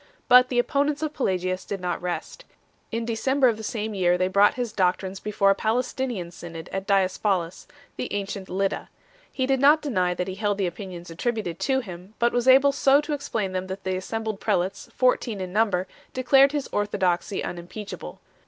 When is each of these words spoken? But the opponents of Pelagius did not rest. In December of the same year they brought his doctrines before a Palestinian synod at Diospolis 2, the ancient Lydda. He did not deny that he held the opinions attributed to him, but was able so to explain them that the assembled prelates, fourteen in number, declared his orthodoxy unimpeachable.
But 0.27 0.49
the 0.49 0.57
opponents 0.57 1.03
of 1.03 1.13
Pelagius 1.13 1.63
did 1.63 1.79
not 1.79 2.01
rest. 2.01 2.43
In 2.91 3.05
December 3.05 3.47
of 3.49 3.55
the 3.57 3.61
same 3.61 3.93
year 3.93 4.17
they 4.17 4.29
brought 4.29 4.55
his 4.55 4.73
doctrines 4.73 5.19
before 5.19 5.51
a 5.51 5.53
Palestinian 5.53 6.31
synod 6.31 6.69
at 6.73 6.87
Diospolis 6.87 7.67
2, 7.67 7.73
the 7.97 8.13
ancient 8.15 8.49
Lydda. 8.49 8.89
He 9.31 9.45
did 9.45 9.59
not 9.59 9.83
deny 9.83 10.15
that 10.15 10.27
he 10.27 10.33
held 10.33 10.57
the 10.57 10.65
opinions 10.65 11.11
attributed 11.11 11.59
to 11.59 11.81
him, 11.81 12.15
but 12.17 12.33
was 12.33 12.47
able 12.47 12.71
so 12.71 12.99
to 12.99 13.13
explain 13.13 13.51
them 13.51 13.67
that 13.67 13.83
the 13.83 13.95
assembled 13.95 14.39
prelates, 14.39 14.89
fourteen 14.91 15.39
in 15.39 15.53
number, 15.53 15.85
declared 16.15 16.51
his 16.51 16.67
orthodoxy 16.71 17.43
unimpeachable. 17.43 18.19